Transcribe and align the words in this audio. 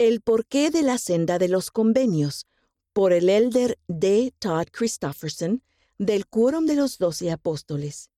El 0.00 0.20
porqué 0.20 0.70
de 0.70 0.84
la 0.84 0.96
senda 0.96 1.40
de 1.40 1.48
los 1.48 1.72
convenios, 1.72 2.46
por 2.92 3.12
el 3.12 3.28
elder 3.28 3.80
D. 3.88 4.32
Todd 4.38 4.68
Christofferson, 4.70 5.64
del 5.98 6.28
Quórum 6.28 6.66
de 6.66 6.76
los 6.76 6.98
Doce 6.98 7.32
Apóstoles. 7.32 8.08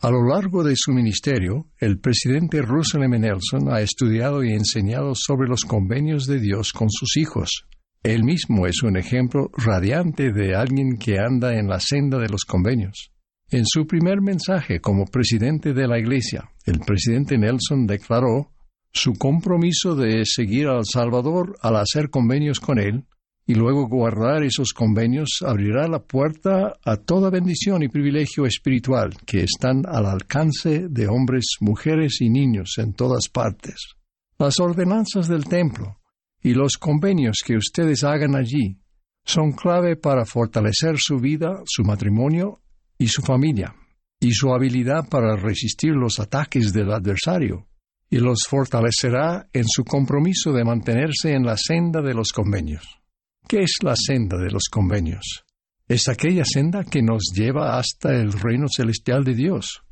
A 0.00 0.10
lo 0.10 0.26
largo 0.26 0.64
de 0.64 0.74
su 0.74 0.90
ministerio, 0.90 1.70
el 1.78 2.00
presidente 2.00 2.60
Russell 2.60 3.04
M. 3.04 3.20
Nelson 3.20 3.72
ha 3.72 3.82
estudiado 3.82 4.42
y 4.42 4.52
enseñado 4.52 5.12
sobre 5.14 5.48
los 5.48 5.64
convenios 5.64 6.26
de 6.26 6.40
Dios 6.40 6.72
con 6.72 6.90
sus 6.90 7.16
hijos. 7.16 7.68
Él 8.02 8.24
mismo 8.24 8.66
es 8.66 8.82
un 8.82 8.96
ejemplo 8.96 9.50
radiante 9.56 10.32
de 10.32 10.56
alguien 10.56 10.98
que 10.98 11.20
anda 11.20 11.56
en 11.56 11.68
la 11.68 11.78
senda 11.78 12.18
de 12.18 12.28
los 12.28 12.44
convenios. 12.44 13.12
En 13.48 13.64
su 13.64 13.86
primer 13.86 14.20
mensaje 14.20 14.80
como 14.80 15.04
presidente 15.04 15.72
de 15.72 15.86
la 15.86 16.00
Iglesia, 16.00 16.50
el 16.66 16.80
presidente 16.80 17.38
Nelson 17.38 17.86
declaró 17.86 18.50
su 18.92 19.12
compromiso 19.14 19.94
de 19.94 20.24
seguir 20.24 20.66
al 20.66 20.84
Salvador 20.84 21.56
al 21.62 21.76
hacer 21.76 22.10
convenios 22.10 22.60
con 22.60 22.78
él 22.78 23.04
y 23.46 23.54
luego 23.54 23.86
guardar 23.86 24.42
esos 24.42 24.72
convenios 24.72 25.38
abrirá 25.46 25.86
la 25.86 26.00
puerta 26.00 26.74
a 26.84 26.96
toda 26.96 27.30
bendición 27.30 27.84
y 27.84 27.88
privilegio 27.88 28.44
espiritual 28.44 29.14
que 29.24 29.44
están 29.44 29.84
al 29.86 30.06
alcance 30.06 30.88
de 30.88 31.06
hombres, 31.06 31.56
mujeres 31.60 32.20
y 32.20 32.28
niños 32.28 32.74
en 32.78 32.92
todas 32.92 33.28
partes. 33.28 33.94
Las 34.38 34.58
ordenanzas 34.58 35.28
del 35.28 35.44
templo 35.44 35.98
y 36.42 36.54
los 36.54 36.76
convenios 36.76 37.36
que 37.46 37.56
ustedes 37.56 38.02
hagan 38.02 38.34
allí 38.34 38.80
son 39.24 39.52
clave 39.52 39.96
para 39.96 40.24
fortalecer 40.24 40.98
su 40.98 41.18
vida, 41.18 41.62
su 41.66 41.84
matrimonio 41.84 42.60
y 42.98 43.08
su 43.08 43.22
familia, 43.22 43.74
y 44.20 44.32
su 44.32 44.52
habilidad 44.52 45.08
para 45.08 45.36
resistir 45.36 45.92
los 45.92 46.18
ataques 46.18 46.72
del 46.72 46.92
adversario, 46.92 47.66
y 48.08 48.18
los 48.18 48.40
fortalecerá 48.48 49.48
en 49.52 49.64
su 49.66 49.84
compromiso 49.84 50.52
de 50.52 50.64
mantenerse 50.64 51.32
en 51.32 51.44
la 51.44 51.56
senda 51.56 52.00
de 52.00 52.14
los 52.14 52.32
convenios. 52.32 53.00
¿Qué 53.48 53.62
es 53.62 53.76
la 53.82 53.94
senda 53.96 54.38
de 54.38 54.50
los 54.50 54.64
convenios? 54.70 55.44
Es 55.88 56.08
aquella 56.08 56.44
senda 56.44 56.84
que 56.84 57.02
nos 57.02 57.32
lleva 57.34 57.78
hasta 57.78 58.12
el 58.14 58.32
reino 58.32 58.66
celestial 58.68 59.22
de 59.24 59.34
Dios. 59.34 59.82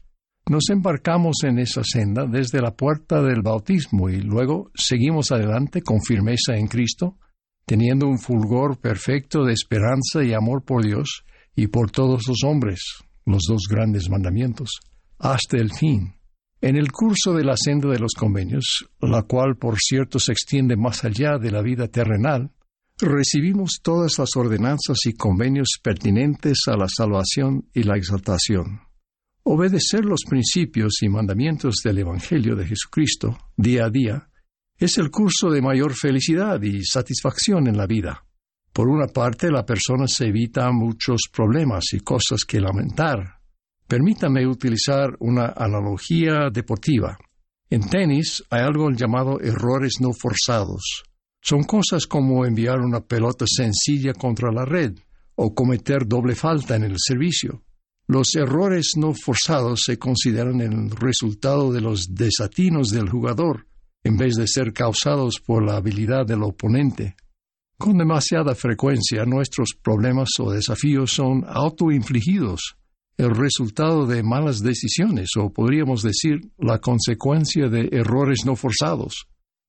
Nos 0.50 0.68
embarcamos 0.70 1.36
en 1.44 1.58
esa 1.58 1.82
senda 1.84 2.26
desde 2.26 2.60
la 2.60 2.74
puerta 2.74 3.22
del 3.22 3.42
bautismo 3.42 4.10
y 4.10 4.20
luego 4.20 4.70
seguimos 4.74 5.30
adelante 5.30 5.82
con 5.82 6.02
firmeza 6.02 6.56
en 6.56 6.66
Cristo, 6.66 7.16
teniendo 7.64 8.06
un 8.06 8.18
fulgor 8.18 8.78
perfecto 8.78 9.44
de 9.44 9.52
esperanza 9.52 10.22
y 10.22 10.34
amor 10.34 10.64
por 10.64 10.84
Dios 10.84 11.24
y 11.56 11.68
por 11.68 11.90
todos 11.90 12.24
los 12.26 12.42
hombres, 12.44 12.80
los 13.26 13.42
dos 13.48 13.62
grandes 13.68 14.08
mandamientos, 14.10 14.80
hasta 15.18 15.56
el 15.56 15.72
fin. 15.72 16.14
En 16.60 16.76
el 16.76 16.92
curso 16.92 17.34
de 17.34 17.44
la 17.44 17.56
senda 17.56 17.90
de 17.90 17.98
los 17.98 18.14
convenios, 18.14 18.88
la 19.00 19.22
cual 19.22 19.56
por 19.56 19.76
cierto 19.78 20.18
se 20.18 20.32
extiende 20.32 20.76
más 20.76 21.04
allá 21.04 21.38
de 21.38 21.50
la 21.50 21.62
vida 21.62 21.88
terrenal, 21.88 22.52
recibimos 22.98 23.80
todas 23.82 24.18
las 24.18 24.30
ordenanzas 24.36 24.98
y 25.04 25.12
convenios 25.12 25.78
pertinentes 25.82 26.62
a 26.66 26.76
la 26.76 26.86
salvación 26.88 27.68
y 27.74 27.82
la 27.82 27.96
exaltación. 27.96 28.80
Obedecer 29.42 30.04
los 30.04 30.20
principios 30.26 31.02
y 31.02 31.08
mandamientos 31.08 31.76
del 31.84 31.98
Evangelio 31.98 32.56
de 32.56 32.66
Jesucristo 32.66 33.36
día 33.56 33.84
a 33.86 33.90
día 33.90 34.30
es 34.78 34.96
el 34.98 35.10
curso 35.10 35.50
de 35.50 35.60
mayor 35.60 35.94
felicidad 35.94 36.60
y 36.62 36.82
satisfacción 36.82 37.68
en 37.68 37.76
la 37.76 37.86
vida. 37.86 38.24
Por 38.74 38.88
una 38.88 39.06
parte, 39.06 39.50
la 39.50 39.64
persona 39.64 40.06
se 40.06 40.26
evita 40.26 40.70
muchos 40.70 41.22
problemas 41.32 41.84
y 41.94 42.00
cosas 42.00 42.44
que 42.46 42.60
lamentar. 42.60 43.38
Permítame 43.88 44.46
utilizar 44.46 45.16
una 45.20 45.54
analogía 45.56 46.50
deportiva. 46.52 47.16
En 47.70 47.88
tenis 47.88 48.44
hay 48.50 48.60
algo 48.60 48.90
llamado 48.90 49.40
errores 49.40 49.94
no 50.00 50.12
forzados 50.12 51.04
son 51.46 51.64
cosas 51.64 52.06
como 52.06 52.46
enviar 52.46 52.80
una 52.80 53.00
pelota 53.00 53.44
sencilla 53.46 54.14
contra 54.14 54.50
la 54.50 54.64
red 54.64 54.94
o 55.34 55.54
cometer 55.54 56.06
doble 56.06 56.34
falta 56.34 56.74
en 56.74 56.84
el 56.84 56.96
servicio. 56.96 57.62
Los 58.06 58.34
errores 58.34 58.92
no 58.96 59.12
forzados 59.12 59.82
se 59.84 59.98
consideran 59.98 60.62
el 60.62 60.90
resultado 60.90 61.70
de 61.70 61.82
los 61.82 62.14
desatinos 62.14 62.88
del 62.88 63.10
jugador, 63.10 63.66
en 64.04 64.16
vez 64.16 64.36
de 64.36 64.46
ser 64.46 64.72
causados 64.72 65.38
por 65.38 65.62
la 65.62 65.76
habilidad 65.76 66.24
del 66.24 66.42
oponente. 66.44 67.14
Con 67.76 67.98
demasiada 67.98 68.54
frecuencia 68.54 69.24
nuestros 69.24 69.70
problemas 69.82 70.28
o 70.38 70.50
desafíos 70.50 71.12
son 71.12 71.44
autoinfligidos, 71.46 72.76
el 73.16 73.34
resultado 73.34 74.06
de 74.06 74.22
malas 74.22 74.60
decisiones 74.60 75.30
o 75.36 75.52
podríamos 75.52 76.02
decir 76.02 76.40
la 76.58 76.78
consecuencia 76.78 77.68
de 77.68 77.88
errores 77.92 78.44
no 78.44 78.56
forzados. 78.56 79.26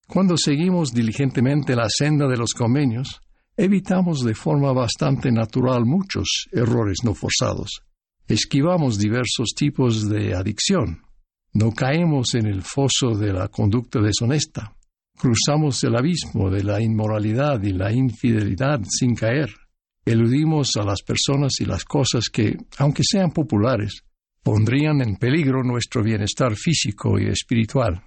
Cuando 0.07 0.37
seguimos 0.37 0.93
diligentemente 0.93 1.75
la 1.75 1.87
senda 1.89 2.27
de 2.27 2.37
los 2.37 2.53
convenios, 2.53 3.21
evitamos 3.57 4.23
de 4.23 4.35
forma 4.35 4.71
bastante 4.71 5.31
natural 5.31 5.85
muchos 5.85 6.47
errores 6.51 6.99
no 7.03 7.15
forzados. 7.15 7.81
Esquivamos 8.27 8.99
diversos 8.99 9.53
tipos 9.55 10.07
de 10.09 10.35
adicción. 10.35 11.01
No 11.53 11.71
caemos 11.71 12.35
en 12.35 12.47
el 12.47 12.61
foso 12.61 13.15
de 13.17 13.33
la 13.33 13.47
conducta 13.47 13.99
deshonesta. 13.99 14.75
Cruzamos 15.17 15.83
el 15.83 15.95
abismo 15.95 16.49
de 16.49 16.63
la 16.63 16.81
inmoralidad 16.81 17.61
y 17.63 17.71
la 17.71 17.91
infidelidad 17.91 18.81
sin 18.87 19.15
caer. 19.15 19.49
Eludimos 20.05 20.71
a 20.75 20.83
las 20.83 21.01
personas 21.01 21.53
y 21.59 21.65
las 21.65 21.83
cosas 21.83 22.29
que, 22.31 22.55
aunque 22.77 23.03
sean 23.03 23.31
populares, 23.31 24.03
pondrían 24.43 25.01
en 25.01 25.15
peligro 25.15 25.63
nuestro 25.63 26.03
bienestar 26.03 26.55
físico 26.55 27.19
y 27.19 27.27
espiritual 27.27 28.03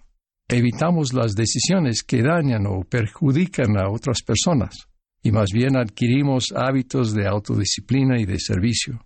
evitamos 0.49 1.13
las 1.13 1.35
decisiones 1.35 2.03
que 2.03 2.23
dañan 2.23 2.67
o 2.67 2.81
perjudican 2.81 3.77
a 3.79 3.91
otras 3.91 4.23
personas 4.23 4.89
y 5.23 5.31
más 5.31 5.51
bien 5.53 5.77
adquirimos 5.77 6.53
hábitos 6.57 7.13
de 7.13 7.29
autodisciplina 7.29 8.19
y 8.19 8.25
de 8.25 8.39
servicio. 8.39 9.05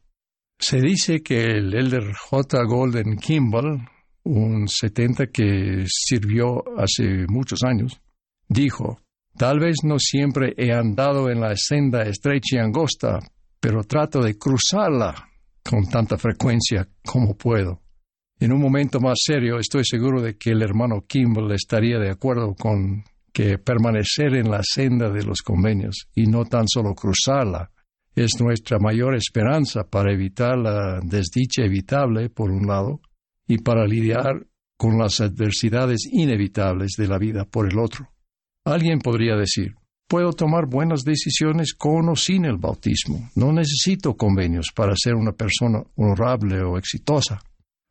Se 0.59 0.81
dice 0.81 1.21
que 1.23 1.43
el 1.47 1.75
elder 1.75 2.13
J. 2.15 2.63
Golden 2.65 3.17
Kimball, 3.17 3.89
un 4.25 4.69
70 4.69 5.27
que 5.29 5.85
sirvió 5.87 6.63
hace 6.79 7.27
muchos 7.29 7.63
años, 7.65 8.01
dijo, 8.49 9.01
Tal 9.37 9.61
vez 9.61 9.77
no 9.83 9.99
siempre 9.99 10.55
he 10.59 10.73
andado 10.73 11.31
en 11.31 11.41
la 11.41 11.55
senda 11.57 12.03
estrecha 12.03 12.57
y 12.57 12.59
angosta, 12.59 13.19
pero 13.59 13.83
trato 13.83 14.21
de 14.21 14.37
cruzarla 14.37 15.15
con 15.65 15.89
tanta 15.89 16.19
frecuencia 16.19 16.87
como 17.05 17.35
puedo. 17.35 17.81
En 18.39 18.53
un 18.53 18.61
momento 18.61 19.01
más 19.01 19.19
serio, 19.25 19.59
estoy 19.59 19.85
seguro 19.85 20.21
de 20.21 20.37
que 20.37 20.51
el 20.51 20.63
hermano 20.63 21.05
Kimball 21.07 21.53
estaría 21.53 21.99
de 21.99 22.11
acuerdo 22.11 22.55
con 22.55 23.05
que 23.33 23.57
permanecer 23.59 24.35
en 24.35 24.51
la 24.51 24.61
senda 24.63 25.09
de 25.09 25.25
los 25.25 25.41
convenios 25.41 26.09
y 26.15 26.27
no 26.27 26.45
tan 26.45 26.69
solo 26.69 26.95
cruzarla 26.95 27.71
es 28.15 28.33
nuestra 28.41 28.79
mayor 28.79 29.15
esperanza 29.15 29.85
para 29.85 30.13
evitar 30.13 30.59
la 30.59 31.01
desdicha 31.03 31.63
evitable, 31.63 32.29
por 32.29 32.51
un 32.51 32.67
lado, 32.67 33.01
y 33.47 33.59
para 33.59 33.87
lidiar 33.87 34.47
con 34.77 34.99
las 34.99 35.21
adversidades 35.21 36.09
inevitables 36.11 36.93
de 36.97 37.07
la 37.07 37.19
vida, 37.19 37.45
por 37.45 37.71
el 37.71 37.79
otro. 37.79 38.09
Alguien 38.65 38.99
podría 38.99 39.37
decir, 39.37 39.75
puedo 40.09 40.33
tomar 40.33 40.67
buenas 40.67 41.05
decisiones 41.05 41.75
con 41.75 42.09
o 42.09 42.17
sin 42.17 42.45
el 42.45 42.57
bautismo. 42.57 43.31
No 43.35 43.53
necesito 43.53 44.15
convenios 44.15 44.69
para 44.75 44.95
ser 44.97 45.15
una 45.15 45.33
persona 45.33 45.83
honorable 45.97 46.63
o 46.63 46.77
exitosa. 46.77 47.41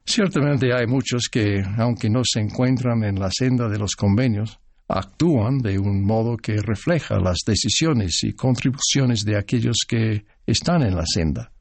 Ciertamente 0.05 0.73
hay 0.73 0.87
muchos 0.87 1.29
que, 1.31 1.63
aunque 1.77 2.09
no 2.09 2.21
se 2.23 2.41
encuentran 2.41 3.03
en 3.03 3.19
la 3.19 3.29
senda 3.31 3.69
de 3.69 3.79
los 3.79 3.95
convenios, 3.95 4.59
actúan 4.87 5.59
de 5.59 5.79
un 5.79 6.03
modo 6.03 6.37
que 6.37 6.57
refleja 6.57 7.19
las 7.19 7.39
decisiones 7.45 8.23
y 8.23 8.33
contribuciones 8.33 9.23
de 9.23 9.37
aquellos 9.37 9.77
que 9.87 10.25
están 10.45 10.83
en 10.83 10.95
la 10.95 11.05
senda. 11.05 11.51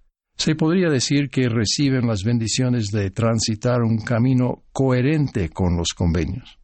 Se 0.40 0.54
podría 0.54 0.88
decir 0.88 1.28
que 1.28 1.50
reciben 1.50 2.06
las 2.06 2.24
bendiciones 2.24 2.86
de 2.86 3.10
transitar 3.10 3.82
un 3.82 3.98
camino 3.98 4.62
coherente 4.72 5.50
con 5.50 5.76
los 5.76 5.88
convenios. 5.94 6.58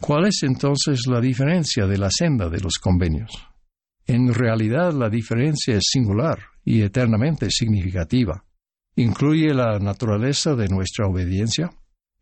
¿Cuál 0.00 0.26
es 0.26 0.42
entonces 0.42 1.02
la 1.06 1.20
diferencia 1.20 1.86
de 1.86 1.96
la 1.96 2.10
senda 2.10 2.48
de 2.48 2.58
los 2.58 2.78
convenios? 2.80 3.30
En 4.04 4.34
realidad 4.34 4.94
la 4.94 5.08
diferencia 5.08 5.76
es 5.76 5.84
singular 5.92 6.40
y 6.64 6.82
eternamente 6.82 7.52
significativa. 7.52 8.44
Incluye 8.96 9.54
la 9.54 9.78
naturaleza 9.78 10.56
de 10.56 10.66
nuestra 10.66 11.06
obediencia, 11.06 11.70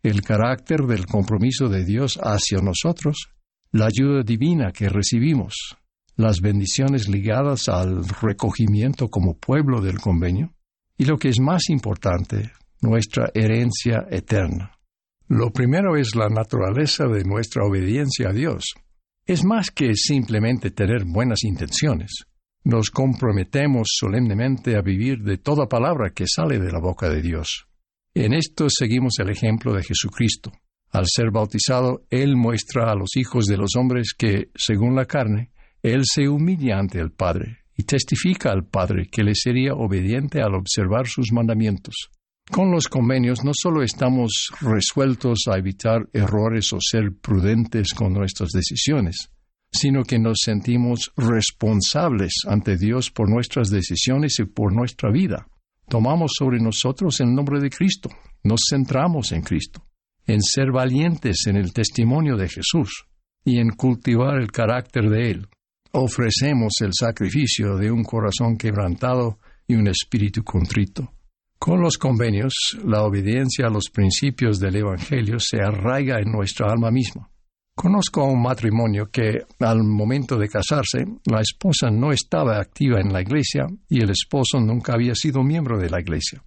el 0.02 0.20
carácter 0.20 0.82
del 0.82 1.06
compromiso 1.06 1.70
de 1.70 1.86
Dios 1.86 2.18
hacia 2.22 2.58
nosotros, 2.58 3.30
la 3.72 3.86
ayuda 3.86 4.22
divina 4.24 4.72
que 4.72 4.90
recibimos, 4.90 5.54
las 6.16 6.42
bendiciones 6.42 7.08
ligadas 7.08 7.70
al 7.70 8.06
recogimiento 8.06 9.08
como 9.08 9.38
pueblo 9.38 9.80
del 9.80 10.00
convenio, 10.00 10.52
y 10.98 11.06
lo 11.06 11.16
que 11.16 11.28
es 11.30 11.40
más 11.40 11.70
importante, 11.70 12.52
nuestra 12.82 13.30
herencia 13.32 14.06
eterna. 14.10 14.72
Lo 15.28 15.50
primero 15.50 15.96
es 15.96 16.14
la 16.14 16.28
naturaleza 16.28 17.06
de 17.06 17.24
nuestra 17.24 17.64
obediencia 17.64 18.28
a 18.28 18.32
Dios. 18.32 18.74
Es 19.24 19.44
más 19.44 19.70
que 19.70 19.94
simplemente 19.94 20.70
tener 20.70 21.04
buenas 21.06 21.44
intenciones 21.44 22.28
nos 22.68 22.90
comprometemos 22.90 23.88
solemnemente 23.98 24.76
a 24.76 24.82
vivir 24.82 25.22
de 25.22 25.38
toda 25.38 25.68
palabra 25.68 26.10
que 26.10 26.26
sale 26.26 26.58
de 26.58 26.70
la 26.70 26.80
boca 26.80 27.08
de 27.08 27.22
Dios. 27.22 27.66
En 28.14 28.34
esto 28.34 28.66
seguimos 28.68 29.14
el 29.20 29.30
ejemplo 29.30 29.72
de 29.72 29.82
Jesucristo. 29.82 30.52
Al 30.90 31.04
ser 31.06 31.30
bautizado, 31.30 32.02
Él 32.10 32.36
muestra 32.36 32.90
a 32.90 32.94
los 32.94 33.16
hijos 33.16 33.46
de 33.46 33.56
los 33.56 33.74
hombres 33.74 34.12
que, 34.16 34.50
según 34.54 34.96
la 34.96 35.06
carne, 35.06 35.50
Él 35.82 36.02
se 36.04 36.28
humilla 36.28 36.78
ante 36.78 36.98
el 36.98 37.10
Padre 37.10 37.60
y 37.78 37.84
testifica 37.84 38.50
al 38.50 38.66
Padre 38.66 39.08
que 39.10 39.22
le 39.22 39.34
sería 39.34 39.72
obediente 39.72 40.42
al 40.42 40.56
observar 40.56 41.06
sus 41.06 41.32
mandamientos. 41.32 42.10
Con 42.50 42.72
los 42.72 42.88
convenios 42.88 43.44
no 43.44 43.52
solo 43.54 43.82
estamos 43.82 44.48
resueltos 44.60 45.44
a 45.46 45.58
evitar 45.58 46.08
errores 46.12 46.72
o 46.72 46.78
ser 46.80 47.12
prudentes 47.20 47.94
con 47.94 48.12
nuestras 48.12 48.50
decisiones, 48.50 49.30
sino 49.70 50.02
que 50.02 50.18
nos 50.18 50.38
sentimos 50.44 51.12
responsables 51.16 52.32
ante 52.48 52.76
Dios 52.76 53.10
por 53.10 53.30
nuestras 53.30 53.70
decisiones 53.70 54.40
y 54.40 54.44
por 54.46 54.74
nuestra 54.74 55.12
vida. 55.12 55.46
Tomamos 55.88 56.32
sobre 56.36 56.58
nosotros 56.58 57.20
el 57.20 57.32
nombre 57.32 57.60
de 57.60 57.70
Cristo, 57.70 58.10
nos 58.42 58.60
centramos 58.68 59.30
en 59.30 59.42
Cristo, 59.42 59.84
en 60.26 60.42
ser 60.42 60.72
valientes 60.72 61.46
en 61.46 61.56
el 61.56 61.72
testimonio 61.72 62.36
de 62.36 62.48
Jesús 62.48 63.04
y 63.44 63.58
en 63.58 63.70
cultivar 63.70 64.40
el 64.40 64.50
carácter 64.50 65.08
de 65.08 65.30
Él. 65.30 65.48
Ofrecemos 65.92 66.74
el 66.80 66.90
sacrificio 66.92 67.76
de 67.76 67.90
un 67.90 68.04
corazón 68.04 68.56
quebrantado 68.56 69.38
y 69.66 69.74
un 69.74 69.88
espíritu 69.88 70.42
contrito. 70.44 71.12
Con 71.58 71.80
los 71.80 71.98
convenios, 71.98 72.54
la 72.84 73.02
obediencia 73.02 73.66
a 73.66 73.70
los 73.70 73.90
principios 73.90 74.60
del 74.60 74.76
Evangelio 74.76 75.38
se 75.40 75.60
arraiga 75.60 76.20
en 76.20 76.30
nuestra 76.30 76.70
alma 76.70 76.90
misma. 76.90 77.28
Conozco 77.74 78.24
un 78.24 78.42
matrimonio 78.42 79.08
que, 79.10 79.38
al 79.60 79.82
momento 79.84 80.36
de 80.36 80.48
casarse, 80.48 81.04
la 81.26 81.40
esposa 81.40 81.90
no 81.90 82.12
estaba 82.12 82.60
activa 82.60 83.00
en 83.00 83.12
la 83.12 83.22
iglesia 83.22 83.66
y 83.88 84.02
el 84.02 84.10
esposo 84.10 84.60
nunca 84.60 84.94
había 84.94 85.14
sido 85.14 85.42
miembro 85.42 85.78
de 85.78 85.88
la 85.88 86.00
iglesia. 86.00 86.42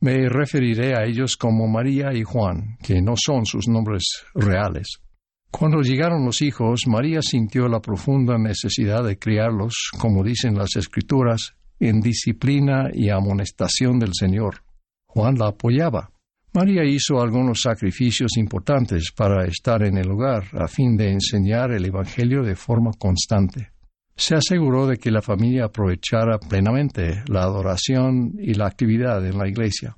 Me 0.00 0.28
referiré 0.28 0.94
a 0.96 1.04
ellos 1.04 1.36
como 1.36 1.68
María 1.68 2.14
y 2.14 2.22
Juan, 2.22 2.78
que 2.82 3.02
no 3.02 3.12
son 3.16 3.44
sus 3.44 3.68
nombres 3.68 4.02
reales. 4.34 5.00
Cuando 5.50 5.80
llegaron 5.80 6.24
los 6.24 6.42
hijos, 6.42 6.82
María 6.86 7.20
sintió 7.22 7.68
la 7.68 7.80
profunda 7.80 8.38
necesidad 8.38 9.04
de 9.04 9.18
criarlos, 9.18 9.90
como 9.98 10.22
dicen 10.22 10.54
las 10.54 10.76
Escrituras, 10.76 11.54
en 11.80 12.00
disciplina 12.00 12.90
y 12.92 13.10
amonestación 13.10 13.98
del 13.98 14.12
Señor. 14.14 14.62
Juan 15.06 15.36
la 15.38 15.48
apoyaba. 15.48 16.10
María 16.52 16.84
hizo 16.84 17.20
algunos 17.20 17.62
sacrificios 17.62 18.36
importantes 18.36 19.12
para 19.16 19.44
estar 19.44 19.84
en 19.84 19.98
el 19.98 20.10
hogar 20.10 20.44
a 20.52 20.68
fin 20.68 20.96
de 20.96 21.10
enseñar 21.10 21.72
el 21.72 21.84
Evangelio 21.84 22.42
de 22.42 22.54
forma 22.56 22.92
constante. 22.98 23.70
Se 24.16 24.34
aseguró 24.34 24.86
de 24.86 24.98
que 24.98 25.10
la 25.10 25.22
familia 25.22 25.66
aprovechara 25.66 26.38
plenamente 26.38 27.22
la 27.28 27.42
adoración 27.42 28.34
y 28.38 28.54
la 28.54 28.66
actividad 28.66 29.24
en 29.26 29.38
la 29.38 29.48
iglesia. 29.48 29.96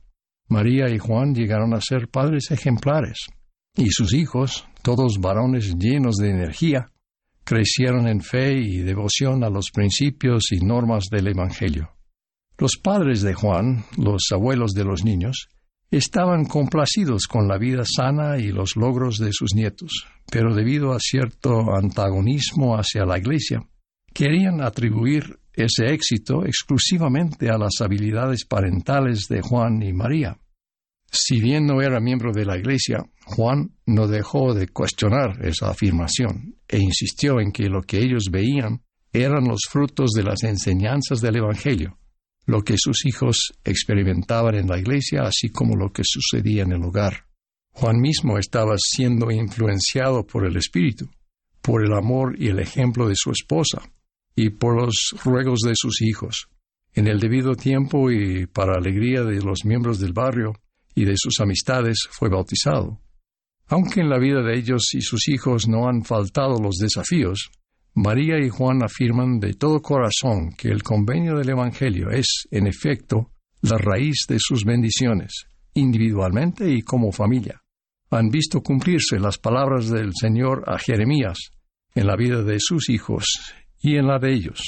María 0.49 0.89
y 0.89 0.99
Juan 0.99 1.35
llegaron 1.35 1.75
a 1.75 1.81
ser 1.81 2.09
padres 2.09 2.51
ejemplares, 2.51 3.27
y 3.77 3.91
sus 3.91 4.15
hijos, 4.15 4.67
todos 4.83 5.19
varones 5.19 5.77
llenos 5.79 6.17
de 6.17 6.31
energía, 6.31 6.91
crecieron 7.45 8.07
en 8.07 8.21
fe 8.21 8.59
y 8.59 8.79
devoción 8.79 9.45
a 9.45 9.51
los 9.51 9.71
principios 9.71 10.53
y 10.53 10.65
normas 10.65 11.07
del 11.11 11.29
Evangelio. 11.29 11.91
Los 12.59 12.77
padres 12.77 13.23
de 13.23 13.35
Juan, 13.35 13.85
los 13.97 14.29
abuelos 14.33 14.73
de 14.73 14.85
los 14.85 15.05
niños, 15.05 15.49
estaban 15.91 16.45
complacidos 16.45 17.27
con 17.27 17.49
la 17.49 17.59
vida 17.59 17.85
sana 17.85 18.39
y 18.39 18.53
los 18.53 18.77
logros 18.77 19.19
de 19.19 19.33
sus 19.33 19.55
nietos, 19.55 20.07
pero 20.31 20.55
debido 20.55 20.93
a 20.93 20.99
cierto 21.01 21.75
antagonismo 21.75 22.77
hacia 22.77 23.05
la 23.05 23.19
Iglesia, 23.19 23.67
querían 24.15 24.63
atribuir 24.63 25.39
ese 25.55 25.87
éxito 25.93 26.45
exclusivamente 26.47 27.51
a 27.51 27.59
las 27.59 27.81
habilidades 27.81 28.45
parentales 28.47 29.27
de 29.29 29.43
Juan 29.43 29.83
y 29.83 29.93
María. 29.93 30.39
Si 31.15 31.41
bien 31.41 31.67
no 31.67 31.83
era 31.83 32.01
miembro 32.01 32.33
de 32.33 32.47
la 32.47 32.57
Iglesia, 32.57 33.05
Juan 33.27 33.77
no 33.85 34.09
dejó 34.09 34.55
de 34.55 34.69
cuestionar 34.69 35.45
esa 35.45 35.69
afirmación 35.69 36.57
e 36.67 36.79
insistió 36.79 37.39
en 37.39 37.53
que 37.53 37.69
lo 37.69 37.83
que 37.83 37.99
ellos 37.99 38.29
veían 38.31 38.83
eran 39.13 39.47
los 39.47 39.61
frutos 39.71 40.13
de 40.13 40.23
las 40.23 40.43
enseñanzas 40.43 41.21
del 41.21 41.37
Evangelio, 41.37 41.99
lo 42.47 42.63
que 42.63 42.79
sus 42.79 43.05
hijos 43.05 43.53
experimentaban 43.63 44.55
en 44.55 44.69
la 44.69 44.79
iglesia, 44.79 45.25
así 45.25 45.51
como 45.51 45.77
lo 45.77 45.93
que 45.93 46.03
sucedía 46.03 46.63
en 46.63 46.73
el 46.73 46.83
hogar. 46.83 47.27
Juan 47.73 48.01
mismo 48.01 48.39
estaba 48.39 48.75
siendo 48.79 49.31
influenciado 49.31 50.27
por 50.27 50.47
el 50.47 50.57
Espíritu, 50.57 51.11
por 51.61 51.85
el 51.85 51.93
amor 51.93 52.41
y 52.41 52.49
el 52.49 52.59
ejemplo 52.59 53.07
de 53.07 53.17
su 53.17 53.33
esposa, 53.33 53.83
y 54.35 54.49
por 54.49 54.81
los 54.81 55.15
ruegos 55.23 55.61
de 55.61 55.75
sus 55.75 56.01
hijos. 56.01 56.49
En 56.95 57.07
el 57.07 57.21
debido 57.21 57.55
tiempo 57.55 58.11
y 58.11 58.47
para 58.47 58.79
alegría 58.79 59.23
de 59.25 59.43
los 59.43 59.67
miembros 59.67 59.99
del 59.99 60.15
barrio, 60.15 60.55
y 60.95 61.05
de 61.05 61.15
sus 61.17 61.41
amistades 61.41 62.07
fue 62.11 62.29
bautizado. 62.29 63.01
Aunque 63.69 64.01
en 64.01 64.11
la 64.11 64.19
vida 64.19 64.43
de 64.43 64.59
ellos 64.59 64.91
y 64.93 65.01
sus 65.01 65.29
hijos 65.29 65.67
no 65.69 65.89
han 65.89 66.05
faltado 66.05 66.61
los 66.61 66.77
desafíos, 66.77 67.51
María 67.95 68.39
y 68.39 68.49
Juan 68.49 68.83
afirman 68.83 69.39
de 69.39 69.55
todo 69.55 69.81
corazón 69.81 70.55
que 70.57 70.69
el 70.69 70.83
convenio 70.83 71.37
del 71.37 71.51
Evangelio 71.51 72.11
es, 72.11 72.47
en 72.51 72.67
efecto, 72.67 73.31
la 73.63 73.79
raíz 73.79 74.27
de 74.29 74.39
sus 74.39 74.65
bendiciones, 74.65 75.47
individualmente 75.75 76.71
y 76.71 76.83
como 76.83 77.13
familia. 77.13 77.63
Han 78.11 78.29
visto 78.29 78.63
cumplirse 78.63 79.19
las 79.19 79.39
palabras 79.39 79.89
del 79.89 80.13
Señor 80.19 80.65
a 80.67 80.79
Jeremías 80.79 81.39
en 81.95 82.07
la 82.07 82.17
vida 82.17 82.43
de 82.43 82.59
sus 82.61 82.91
hijos 82.91 83.25
y 83.81 83.97
en 83.97 84.07
la 84.07 84.19
de 84.19 84.35
ellos. 84.35 84.61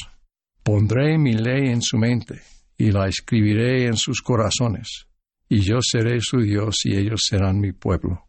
Pondré 0.63 1.19
mi 1.19 1.35
ley 1.35 1.69
en 1.69 1.83
su 1.83 1.99
mente 1.99 2.41
y 2.79 2.91
la 2.91 3.07
escribiré 3.07 3.87
en 3.87 3.97
sus 3.97 4.23
corazones 4.23 5.07
y 5.49 5.61
yo 5.61 5.79
seré 5.81 6.21
su 6.21 6.41
Dios 6.41 6.77
y 6.85 6.97
ellos 6.97 7.23
serán 7.29 7.61
mi 7.61 7.73
pueblo. 7.73 8.25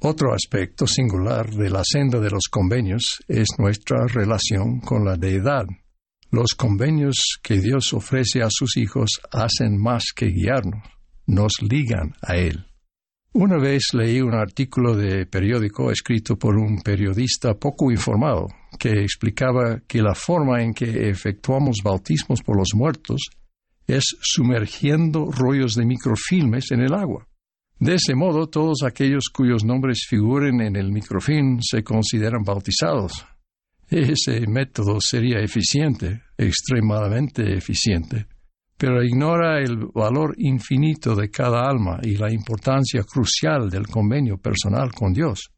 Otro 0.00 0.34
aspecto 0.34 0.86
singular 0.86 1.50
de 1.50 1.70
la 1.70 1.82
senda 1.84 2.20
de 2.20 2.30
los 2.30 2.48
convenios 2.50 3.22
es 3.28 3.48
nuestra 3.58 4.06
relación 4.06 4.80
con 4.80 5.04
la 5.04 5.16
deidad. 5.16 5.64
Los 6.30 6.54
convenios 6.54 7.38
que 7.42 7.60
Dios 7.60 7.94
ofrece 7.94 8.42
a 8.42 8.48
sus 8.50 8.76
hijos 8.76 9.20
hacen 9.32 9.80
más 9.80 10.04
que 10.14 10.26
guiarnos, 10.26 10.82
nos 11.26 11.52
ligan 11.62 12.14
a 12.20 12.36
Él. 12.36 12.66
Una 13.32 13.58
vez 13.58 13.88
leí 13.92 14.20
un 14.20 14.34
artículo 14.34 14.96
de 14.96 15.26
periódico 15.26 15.90
escrito 15.90 16.36
por 16.38 16.56
un 16.56 16.80
periodista 16.80 17.54
poco 17.54 17.90
informado 17.90 18.46
que 18.78 19.02
explicaba 19.02 19.80
que 19.86 20.02
la 20.02 20.14
forma 20.14 20.62
en 20.62 20.72
que 20.72 21.08
efectuamos 21.08 21.78
bautismos 21.84 22.42
por 22.42 22.56
los 22.56 22.68
muertos 22.74 23.20
es 23.86 24.16
sumergiendo 24.20 25.30
rollos 25.30 25.74
de 25.74 25.86
microfilmes 25.86 26.72
en 26.72 26.80
el 26.80 26.94
agua. 26.94 27.26
De 27.78 27.94
ese 27.94 28.14
modo, 28.14 28.48
todos 28.48 28.82
aquellos 28.84 29.24
cuyos 29.32 29.64
nombres 29.64 30.06
figuren 30.08 30.60
en 30.60 30.76
el 30.76 30.90
microfilm 30.90 31.60
se 31.60 31.84
consideran 31.84 32.42
bautizados. 32.42 33.26
Ese 33.88 34.46
método 34.48 34.98
sería 35.00 35.38
eficiente, 35.38 36.22
extremadamente 36.36 37.54
eficiente, 37.54 38.26
pero 38.76 39.04
ignora 39.04 39.60
el 39.60 39.76
valor 39.94 40.34
infinito 40.38 41.14
de 41.14 41.30
cada 41.30 41.68
alma 41.68 42.00
y 42.02 42.16
la 42.16 42.32
importancia 42.32 43.02
crucial 43.02 43.70
del 43.70 43.86
convenio 43.86 44.38
personal 44.38 44.90
con 44.92 45.12
Dios. 45.12 45.50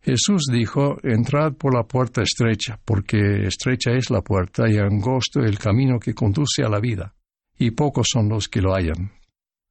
Jesús 0.00 0.44
dijo, 0.52 0.98
Entrad 1.02 1.54
por 1.54 1.74
la 1.74 1.84
puerta 1.84 2.22
estrecha, 2.22 2.78
porque 2.84 3.46
estrecha 3.46 3.92
es 3.92 4.10
la 4.10 4.20
puerta 4.20 4.70
y 4.70 4.76
angosto 4.76 5.40
el 5.40 5.58
camino 5.58 5.98
que 5.98 6.12
conduce 6.12 6.62
a 6.62 6.68
la 6.68 6.78
vida 6.78 7.14
y 7.58 7.70
pocos 7.70 8.08
son 8.12 8.28
los 8.28 8.48
que 8.48 8.60
lo 8.60 8.74
hallan. 8.74 9.12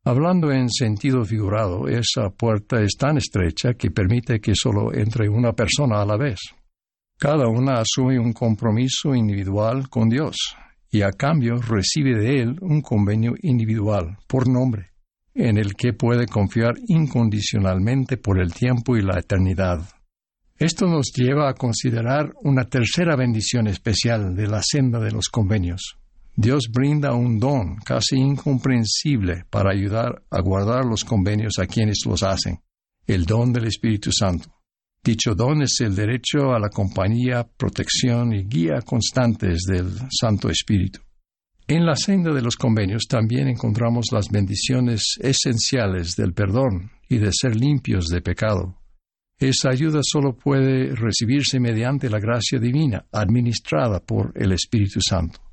Hablando 0.06 0.52
en 0.52 0.70
sentido 0.70 1.24
figurado, 1.24 1.88
esa 1.88 2.30
puerta 2.30 2.82
es 2.82 2.98
tan 2.98 3.18
estrecha 3.18 3.74
que 3.76 3.90
permite 3.90 4.40
que 4.42 4.54
solo 4.54 4.94
entre 4.94 5.30
una 5.30 5.54
persona 5.54 6.02
a 6.02 6.06
la 6.06 6.18
vez. 6.18 6.40
Cada 7.18 7.48
una 7.48 7.76
asume 7.80 8.20
un 8.20 8.34
compromiso 8.34 9.16
individual 9.16 9.88
con 9.88 10.10
Dios 10.10 10.36
y 10.92 11.02
a 11.02 11.12
cambio 11.12 11.56
recibe 11.56 12.20
de 12.20 12.42
Él 12.42 12.58
un 12.62 12.82
convenio 12.82 13.34
individual, 13.42 14.18
por 14.28 14.48
nombre, 14.50 14.92
en 15.34 15.58
el 15.58 15.74
que 15.74 15.94
puede 15.94 16.28
confiar 16.28 16.76
incondicionalmente 16.88 18.18
por 18.18 18.40
el 18.42 18.54
tiempo 18.54 18.98
y 18.98 19.02
la 19.02 19.20
eternidad. 19.20 19.88
Esto 20.58 20.86
nos 20.88 21.12
lleva 21.16 21.50
a 21.50 21.56
considerar 21.56 22.34
una 22.44 22.66
tercera 22.66 23.16
bendición 23.16 23.68
especial 23.68 24.36
de 24.36 24.48
la 24.48 24.62
senda 24.62 25.00
de 25.00 25.12
los 25.12 25.30
convenios. 25.30 25.98
Dios 26.36 26.64
brinda 26.72 27.14
un 27.14 27.40
don 27.40 27.76
casi 27.86 28.18
incomprensible 28.18 29.46
para 29.52 29.72
ayudar 29.72 30.24
a 30.32 30.42
guardar 30.42 30.84
los 30.84 31.04
convenios 31.04 31.60
a 31.60 31.68
quienes 31.68 32.00
los 32.08 32.24
hacen, 32.24 32.60
el 33.06 33.26
don 33.26 33.54
del 33.54 33.66
Espíritu 33.66 34.12
Santo. 34.12 34.50
Dicho 35.04 35.36
don 35.36 35.62
es 35.62 35.80
el 35.82 35.96
derecho 35.96 36.54
a 36.54 36.60
la 36.60 36.70
compañía, 36.70 37.48
protección 37.58 38.34
y 38.34 38.46
guía 38.46 38.82
constantes 38.84 39.64
del 39.68 39.92
Santo 40.10 40.50
Espíritu. 40.50 41.02
En 41.68 41.86
la 41.86 41.96
senda 41.96 42.34
de 42.34 42.42
los 42.42 42.56
convenios 42.56 43.04
también 43.08 43.48
encontramos 43.48 44.08
las 44.12 44.30
bendiciones 44.30 45.18
esenciales 45.20 46.16
del 46.16 46.34
perdón 46.34 46.92
y 47.10 47.20
de 47.20 47.32
ser 47.32 47.56
limpios 47.56 48.08
de 48.08 48.22
pecado. 48.22 48.80
Esa 49.38 49.70
ayuda 49.70 50.00
solo 50.02 50.36
puede 50.36 50.96
recibirse 50.96 51.60
mediante 51.60 52.10
la 52.10 52.20
gracia 52.20 52.60
divina 52.60 53.06
administrada 53.12 54.00
por 54.00 54.32
el 54.36 54.54
Espíritu 54.54 55.00
Santo. 55.00 55.53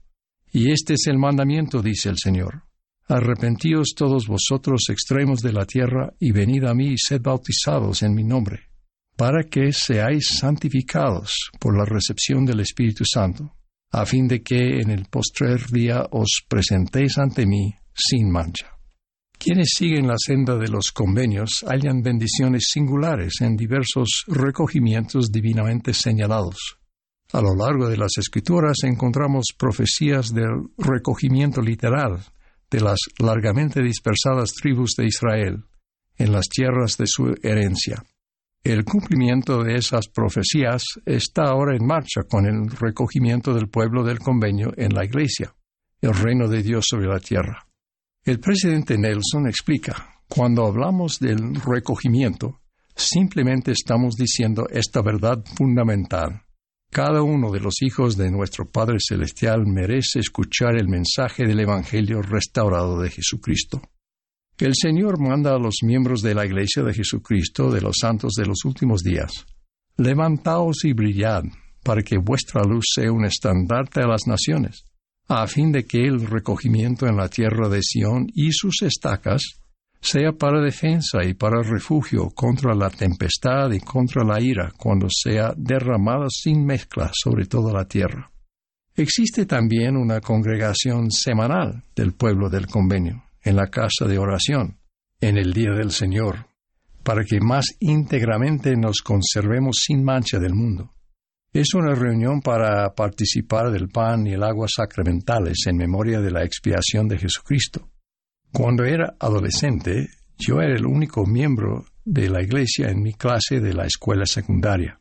Y 0.53 0.73
este 0.73 0.95
es 0.95 1.07
el 1.07 1.19
mandamiento, 1.19 1.81
dice 1.81 2.09
el 2.09 2.17
Señor. 2.19 2.65
Arrepentíos 3.07 3.95
todos 3.97 4.27
vosotros 4.27 4.83
extremos 4.89 5.41
de 5.43 5.53
la 5.53 5.65
tierra, 5.65 6.13
y 6.19 6.33
venid 6.33 6.65
a 6.65 6.75
mí 6.75 6.93
y 6.93 6.97
sed 6.97 7.21
bautizados 7.21 8.03
en 8.03 8.15
mi 8.15 8.25
nombre, 8.25 8.69
para 9.17 9.45
que 9.45 9.73
seáis 9.73 10.39
santificados 10.39 11.51
por 11.59 11.77
la 11.77 11.85
recepción 11.85 12.45
del 12.45 12.61
Espíritu 12.61 13.05
Santo, 13.05 13.57
a 13.93 14.07
fin 14.07 14.29
de 14.29 14.43
que 14.43 14.81
en 14.81 14.91
el 14.91 15.07
postrer 15.07 15.67
día 15.71 16.07
os 16.11 16.43
presentéis 16.49 17.19
ante 17.19 17.47
mí 17.47 17.75
sin 17.95 18.31
mancha. 18.31 18.77
Quienes 19.39 19.71
siguen 19.75 20.07
la 20.07 20.17
senda 20.19 20.57
de 20.57 20.69
los 20.69 20.93
convenios 20.93 21.65
hallan 21.67 22.03
bendiciones 22.03 22.69
singulares 22.71 23.41
en 23.41 23.57
diversos 23.57 24.25
recogimientos 24.27 25.33
divinamente 25.33 25.95
señalados. 25.95 26.80
A 27.33 27.41
lo 27.41 27.55
largo 27.55 27.89
de 27.89 27.97
las 27.97 28.19
escrituras 28.19 28.79
encontramos 28.83 29.55
profecías 29.57 30.35
del 30.35 30.71
recogimiento 30.77 31.61
literal 31.63 32.19
de 32.71 32.81
las 32.81 32.99
largamente 33.19 33.83
dispersadas 33.83 34.53
tribus 34.53 34.95
de 34.97 35.07
Israel 35.07 35.65
en 36.17 36.33
las 36.33 36.49
tierras 36.49 36.97
de 36.97 37.07
su 37.07 37.35
herencia. 37.43 38.03
El 38.63 38.85
cumplimiento 38.85 39.63
de 39.63 39.77
esas 39.77 40.09
profecías 40.09 40.83
está 41.07 41.45
ahora 41.45 41.77
en 41.77 41.87
marcha 41.87 42.23
con 42.29 42.47
el 42.47 42.69
recogimiento 42.69 43.55
del 43.55 43.69
pueblo 43.69 44.05
del 44.05 44.19
convenio 44.19 44.73
en 44.77 44.93
la 44.93 45.05
Iglesia, 45.05 45.55
el 46.01 46.15
reino 46.15 46.49
de 46.49 46.63
Dios 46.63 46.85
sobre 46.89 47.07
la 47.07 47.21
tierra. 47.21 47.67
El 48.25 48.41
presidente 48.41 48.99
Nelson 48.99 49.47
explica, 49.47 50.21
cuando 50.29 50.67
hablamos 50.67 51.19
del 51.21 51.55
recogimiento, 51.55 52.61
simplemente 52.95 53.73
estamos 53.73 54.17
diciendo 54.17 54.67
esta 54.69 55.01
verdad 55.01 55.43
fundamental. 55.57 56.43
Cada 56.91 57.23
uno 57.23 57.53
de 57.53 57.61
los 57.61 57.83
hijos 57.83 58.17
de 58.17 58.31
nuestro 58.31 58.69
Padre 58.69 58.99
Celestial 58.99 59.65
merece 59.67 60.19
escuchar 60.19 60.77
el 60.77 60.89
mensaje 60.89 61.47
del 61.47 61.61
Evangelio 61.61 62.21
restaurado 62.21 63.01
de 63.01 63.11
Jesucristo. 63.11 63.81
El 64.59 64.75
Señor 64.75 65.21
manda 65.21 65.55
a 65.55 65.59
los 65.59 65.77
miembros 65.83 66.21
de 66.21 66.35
la 66.35 66.45
Iglesia 66.45 66.83
de 66.83 66.93
Jesucristo 66.93 67.71
de 67.71 67.81
los 67.81 67.97
santos 68.01 68.33
de 68.35 68.47
los 68.47 68.65
últimos 68.65 69.03
días. 69.03 69.31
Levantaos 69.97 70.85
y 70.85 70.93
brillad, 70.93 71.45
para 71.85 72.03
que 72.03 72.19
vuestra 72.19 72.65
luz 72.65 72.85
sea 72.95 73.13
un 73.13 73.25
estandarte 73.25 74.01
a 74.01 74.09
las 74.09 74.27
naciones 74.27 74.85
a 75.33 75.47
fin 75.47 75.71
de 75.71 75.85
que 75.85 76.03
el 76.03 76.27
recogimiento 76.27 77.07
en 77.07 77.17
la 77.17 77.29
tierra 77.29 77.69
de 77.69 77.83
Sión 77.83 78.27
y 78.35 78.51
sus 78.51 78.83
estacas 78.83 79.60
sea 80.01 80.33
para 80.33 80.63
defensa 80.63 81.23
y 81.25 81.35
para 81.35 81.63
refugio 81.63 82.31
contra 82.31 82.75
la 82.75 82.89
tempestad 82.91 83.71
y 83.73 83.81
contra 83.81 84.25
la 84.25 84.41
ira 84.41 84.73
cuando 84.77 85.09
sea 85.11 85.53
derramada 85.57 86.27
sin 86.31 86.65
mezcla 86.65 87.11
sobre 87.13 87.47
toda 87.47 87.73
la 87.73 87.87
tierra. 87.87 88.31
Existe 88.97 89.47
también 89.47 89.97
una 89.97 90.21
congregación 90.21 91.11
semanal 91.11 91.85
del 91.95 92.13
pueblo 92.13 92.49
del 92.49 92.67
convenio 92.67 93.25
en 93.43 93.57
la 93.57 93.69
casa 93.69 94.07
de 94.07 94.19
oración 94.19 94.79
en 95.21 95.37
el 95.37 95.53
día 95.53 95.73
del 95.73 95.91
Señor, 95.91 96.47
para 97.03 97.25
que 97.25 97.41
más 97.41 97.77
íntegramente 97.79 98.75
nos 98.77 99.03
conservemos 99.03 99.83
sin 99.85 100.03
mancha 100.03 100.39
del 100.39 100.55
mundo. 100.55 100.91
Es 101.53 101.75
una 101.75 101.95
reunión 101.95 102.41
para 102.41 102.95
participar 102.95 103.71
del 103.71 103.89
pan 103.89 104.27
y 104.27 104.33
el 104.33 104.43
agua 104.43 104.67
sacramentales 104.69 105.59
en 105.67 105.77
memoria 105.77 106.21
de 106.21 106.31
la 106.31 106.45
expiación 106.45 107.09
de 107.09 107.19
Jesucristo. 107.19 107.89
Cuando 108.53 108.85
era 108.85 109.15
adolescente, 109.19 110.09
yo 110.39 110.61
era 110.61 110.75
el 110.75 110.87
único 110.87 111.25
miembro 111.27 111.85
de 112.05 112.29
la 112.29 112.43
iglesia 112.43 112.91
en 112.91 113.03
mi 113.03 113.15
clase 113.15 113.61
de 113.61 113.73
la 113.73 113.87
escuela 113.87 114.27
secundaria. 114.27 114.99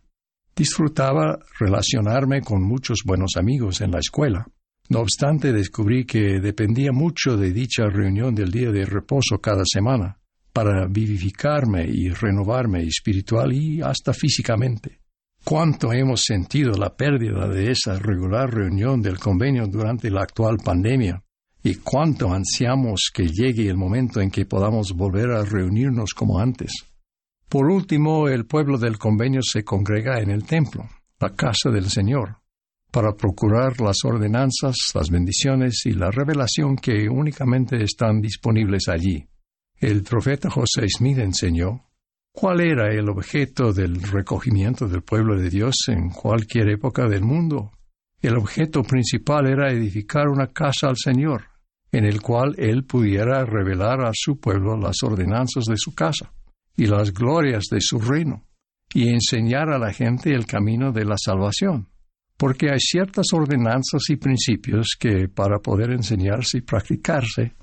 Disfrutaba 0.55 1.39
relacionarme 1.59 2.41
con 2.41 2.61
muchos 2.61 2.99
buenos 3.05 3.37
amigos 3.37 3.81
en 3.81 3.91
la 3.91 3.99
escuela. 3.99 4.45
No 4.89 4.99
obstante, 4.99 5.53
descubrí 5.53 6.05
que 6.05 6.39
dependía 6.39 6.91
mucho 6.91 7.37
de 7.37 7.51
dicha 7.51 7.87
reunión 7.87 8.35
del 8.35 8.51
día 8.51 8.71
de 8.71 8.85
reposo 8.85 9.39
cada 9.39 9.63
semana 9.65 10.19
para 10.51 10.87
vivificarme 10.87 11.85
y 11.87 12.09
renovarme 12.09 12.83
espiritual 12.83 13.53
y 13.53 13.81
hasta 13.81 14.13
físicamente 14.13 14.99
cuánto 15.43 15.91
hemos 15.93 16.23
sentido 16.23 16.73
la 16.73 16.95
pérdida 16.95 17.47
de 17.47 17.71
esa 17.71 17.97
regular 17.97 18.53
reunión 18.53 19.01
del 19.01 19.19
convenio 19.19 19.67
durante 19.67 20.09
la 20.09 20.21
actual 20.21 20.57
pandemia 20.63 21.23
y 21.63 21.75
cuánto 21.75 22.31
ansiamos 22.33 23.09
que 23.13 23.27
llegue 23.27 23.67
el 23.67 23.77
momento 23.77 24.21
en 24.21 24.31
que 24.31 24.45
podamos 24.45 24.93
volver 24.93 25.31
a 25.31 25.43
reunirnos 25.43 26.13
como 26.13 26.39
antes. 26.39 26.71
Por 27.49 27.69
último, 27.69 28.27
el 28.27 28.45
pueblo 28.45 28.77
del 28.77 28.97
convenio 28.97 29.41
se 29.41 29.63
congrega 29.63 30.19
en 30.19 30.29
el 30.29 30.45
templo, 30.45 30.87
la 31.19 31.35
casa 31.35 31.69
del 31.69 31.89
Señor, 31.89 32.37
para 32.91 33.13
procurar 33.13 33.81
las 33.81 33.97
ordenanzas, 34.05 34.75
las 34.93 35.09
bendiciones 35.09 35.81
y 35.85 35.91
la 35.91 36.11
revelación 36.11 36.75
que 36.75 37.09
únicamente 37.09 37.83
están 37.83 38.21
disponibles 38.21 38.87
allí. 38.87 39.27
El 39.79 40.03
profeta 40.03 40.49
José 40.49 40.87
Smith 40.87 41.17
enseñó, 41.17 41.89
¿Cuál 42.31 42.61
era 42.61 42.93
el 42.93 43.09
objeto 43.09 43.73
del 43.73 44.01
recogimiento 44.01 44.87
del 44.87 45.01
pueblo 45.01 45.37
de 45.37 45.49
Dios 45.49 45.75
en 45.87 46.09
cualquier 46.09 46.69
época 46.69 47.07
del 47.07 47.23
mundo? 47.23 47.71
El 48.21 48.35
objeto 48.37 48.83
principal 48.83 49.47
era 49.47 49.71
edificar 49.71 50.27
una 50.27 50.47
casa 50.47 50.89
al 50.89 50.97
Señor, 50.97 51.45
en 51.91 52.05
el 52.05 52.21
cual 52.21 52.53
Él 52.57 52.83
pudiera 52.83 53.45
revelar 53.45 54.01
a 54.01 54.11
su 54.13 54.39
pueblo 54.39 54.77
las 54.77 54.97
ordenanzas 55.03 55.65
de 55.65 55.77
su 55.77 55.95
casa 55.95 56.33
y 56.75 56.85
las 56.85 57.13
glorias 57.13 57.65
de 57.71 57.79
su 57.79 57.99
reino, 57.99 58.43
y 58.93 59.09
enseñar 59.09 59.69
a 59.69 59.79
la 59.79 59.93
gente 59.93 60.33
el 60.33 60.45
camino 60.45 60.91
de 60.91 61.05
la 61.05 61.15
salvación. 61.17 61.87
Porque 62.37 62.69
hay 62.71 62.79
ciertas 62.79 63.27
ordenanzas 63.33 64.01
y 64.09 64.17
principios 64.17 64.97
que, 64.99 65.29
para 65.29 65.59
poder 65.59 65.91
enseñarse 65.91 66.57
y 66.57 66.61
practicarse, 66.61 67.53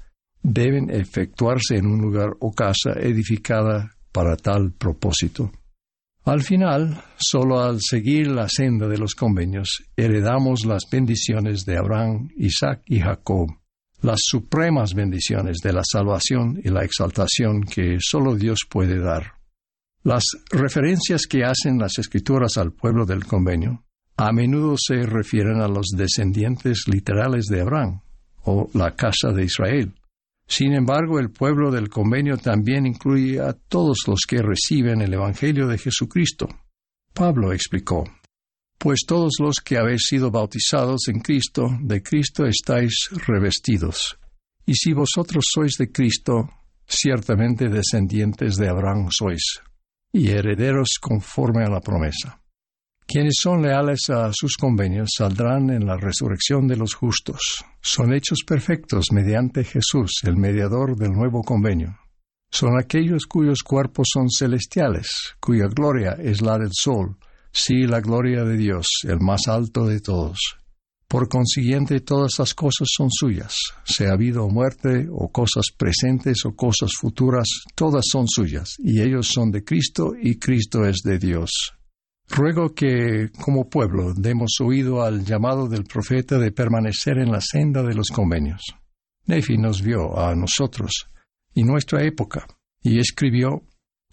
deben 0.43 0.91
efectuarse 0.91 1.77
en 1.77 1.87
un 1.87 2.01
lugar 2.01 2.31
o 2.41 2.53
casa 2.53 2.93
edificada 2.99 3.91
para 4.13 4.37
tal 4.37 4.73
propósito. 4.73 5.51
Al 6.27 6.43
final, 6.43 7.05
solo 7.17 7.63
al 7.63 7.79
seguir 7.81 8.27
la 8.27 8.49
senda 8.49 8.89
de 8.89 8.99
los 8.99 9.15
convenios, 9.15 9.85
heredamos 9.97 10.67
las 10.67 10.83
bendiciones 10.91 11.65
de 11.65 11.79
Abraham, 11.79 12.31
Isaac 12.37 12.83
y 12.87 12.99
Jacob, 12.99 13.47
las 14.03 14.19
supremas 14.25 14.93
bendiciones 14.93 15.59
de 15.63 15.73
la 15.73 15.83
salvación 15.85 16.61
y 16.65 16.69
la 16.71 16.83
exaltación 16.83 17.63
que 17.63 17.99
solo 18.01 18.35
Dios 18.35 18.67
puede 18.69 18.99
dar. 18.99 19.35
Las 20.03 20.25
referencias 20.51 21.29
que 21.29 21.45
hacen 21.45 21.79
las 21.79 21.97
escrituras 21.97 22.57
al 22.57 22.73
pueblo 22.73 23.07
del 23.07 23.25
convenio 23.25 23.85
a 24.17 24.33
menudo 24.33 24.75
se 24.77 25.07
refieren 25.07 25.61
a 25.61 25.69
los 25.69 25.91
descendientes 25.97 26.89
literales 26.89 27.45
de 27.47 27.61
Abraham 27.61 28.01
o 28.43 28.69
la 28.75 28.97
casa 28.97 29.31
de 29.31 29.45
Israel, 29.45 29.95
sin 30.49 30.75
embargo, 30.75 31.19
el 31.19 31.31
pueblo 31.31 31.71
del 31.71 31.89
convenio 31.89 32.37
también 32.39 32.87
incluye 32.87 33.41
a 33.41 33.53
todos 33.53 33.99
los 34.07 34.21
que 34.29 34.43
reciben 34.43 35.03
el 35.03 35.13
Evangelio 35.13 35.67
de 35.67 35.79
Jesucristo. 35.79 36.49
Pablo 37.13 37.53
explicó, 37.53 38.05
Pues 38.79 39.01
todos 39.07 39.35
los 39.41 39.57
que 39.57 39.77
habéis 39.77 40.07
sido 40.07 40.31
bautizados 40.31 41.09
en 41.09 41.21
Cristo, 41.21 41.69
de 41.81 42.03
Cristo 42.03 42.47
estáis 42.47 43.09
revestidos. 43.27 44.19
Y 44.65 44.75
si 44.75 44.93
vosotros 44.93 45.45
sois 45.53 45.77
de 45.79 45.91
Cristo, 45.91 46.49
ciertamente 46.87 47.69
descendientes 47.69 48.57
de 48.57 48.69
Abraham 48.69 49.09
sois, 49.11 49.61
y 50.13 50.29
herederos 50.29 50.91
conforme 51.01 51.65
a 51.65 51.69
la 51.69 51.81
promesa. 51.81 52.41
Quienes 53.09 53.35
son 53.41 53.63
leales 53.63 54.11
a 54.11 54.33
sus 54.33 54.57
convenios 54.57 55.11
saldrán 55.17 55.71
en 55.71 55.87
la 55.87 55.97
resurrección 55.97 56.67
de 56.67 56.77
los 56.77 56.95
justos. 56.95 57.65
Son 57.81 58.13
hechos 58.13 58.41
perfectos 58.45 59.07
mediante 59.13 59.63
Jesús, 59.63 60.23
el 60.25 60.37
mediador 60.37 60.97
del 60.97 61.13
nuevo 61.13 61.43
convenio. 61.43 61.97
Son 62.51 62.77
aquellos 62.77 63.27
cuyos 63.27 63.63
cuerpos 63.63 64.09
son 64.13 64.29
celestiales, 64.29 65.37
cuya 65.39 65.67
gloria 65.69 66.17
es 66.19 66.43
la 66.43 66.59
del 66.59 66.71
sol, 66.73 67.17
sí 67.53 67.87
la 67.87 68.01
gloria 68.01 68.43
de 68.43 68.57
Dios, 68.57 68.89
el 69.05 69.21
más 69.21 69.47
alto 69.47 69.87
de 69.87 70.01
todos. 70.01 70.59
Por 71.07 71.29
consiguiente, 71.29 72.01
todas 72.01 72.33
las 72.41 72.55
cosas 72.55 72.89
son 72.91 73.09
suyas, 73.13 73.55
sea 73.85 74.17
vida 74.17 74.43
o 74.43 74.49
muerte, 74.49 75.07
o 75.09 75.31
cosas 75.31 75.67
presentes 75.77 76.45
o 76.45 76.57
cosas 76.57 76.91
futuras, 77.01 77.47
todas 77.77 78.05
son 78.11 78.27
suyas, 78.27 78.75
y 78.79 79.01
ellos 79.01 79.29
son 79.29 79.53
de 79.53 79.63
Cristo, 79.63 80.13
y 80.21 80.41
Cristo 80.41 80.85
es 80.85 80.97
de 81.05 81.19
Dios. 81.21 81.77
Ruego 82.29 82.75
que, 82.75 83.31
como 83.41 83.69
pueblo, 83.69 84.13
demos 84.13 84.57
oído 84.61 85.03
al 85.03 85.25
llamado 85.25 85.69
del 85.69 85.85
profeta 85.85 86.39
de 86.39 86.53
permanecer 86.53 87.19
en 87.19 87.31
la 87.31 87.41
senda 87.41 87.83
de 87.83 87.95
los 87.95 88.09
convenios. 88.09 88.63
Nefi 89.27 89.57
nos 89.57 89.83
vio 89.83 90.19
a 90.19 90.35
nosotros 90.35 91.09
y 91.55 91.65
nuestra 91.65 92.05
época, 92.05 92.47
y 92.83 92.99
escribió, 92.99 93.63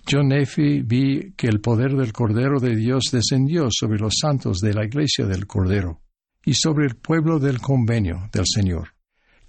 Yo 0.07 0.23
Nefi 0.23 0.81
vi 0.81 1.33
que 1.35 1.47
el 1.47 1.59
poder 1.59 1.93
del 1.95 2.13
Cordero 2.13 2.59
de 2.59 2.75
Dios 2.75 3.09
descendió 3.11 3.67
sobre 3.69 3.99
los 3.99 4.15
santos 4.21 4.59
de 4.59 4.73
la 4.73 4.85
iglesia 4.85 5.25
del 5.25 5.45
Cordero 5.45 6.01
y 6.45 6.53
sobre 6.53 6.85
el 6.85 6.95
pueblo 6.95 7.39
del 7.39 7.59
convenio 7.59 8.29
del 8.31 8.45
Señor, 8.45 8.89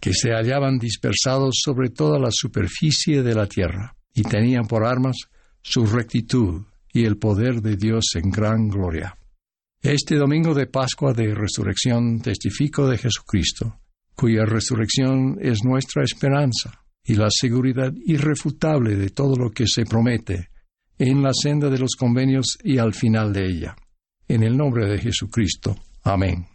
que 0.01 0.13
se 0.13 0.31
hallaban 0.31 0.79
dispersados 0.79 1.61
sobre 1.63 1.91
toda 1.91 2.19
la 2.19 2.31
superficie 2.31 3.23
de 3.23 3.35
la 3.35 3.47
tierra, 3.47 3.97
y 4.13 4.23
tenían 4.23 4.67
por 4.67 4.85
armas 4.85 5.17
su 5.63 5.87
rectitud, 5.87 6.63
y 6.95 7.05
el 7.05 7.19
poder 7.19 7.61
de 7.61 7.77
Dios 7.77 8.05
en 8.15 8.31
gran 8.31 8.69
gloria. 8.69 9.19
Este 9.83 10.15
domingo 10.15 10.55
de 10.55 10.69
Pascua 10.69 11.13
de 11.13 11.35
Resurrección 11.35 12.21
testifico 12.21 12.89
de 12.89 12.97
Jesucristo, 12.97 13.81
cuya 14.15 14.47
resurrección 14.47 15.37
es 15.43 15.65
nuestra 15.65 16.05
esperanza 16.05 16.85
y 17.05 17.17
la 17.17 17.29
seguridad 17.29 17.93
irrefutable 18.07 18.97
de 18.97 19.11
todo 19.11 19.37
lo 19.37 19.51
que 19.51 19.67
se 19.67 19.85
promete 19.85 20.49
en 20.97 21.23
la 21.23 21.33
senda 21.35 21.69
de 21.69 21.79
los 21.79 21.97
convenios 21.99 22.57
y 22.63 22.79
al 22.79 22.95
final 22.95 23.33
de 23.33 23.45
ella. 23.45 23.77
En 24.29 24.45
el 24.45 24.57
nombre 24.57 24.89
de 24.89 24.99
Jesucristo. 24.99 25.77
Amén. 26.05 26.54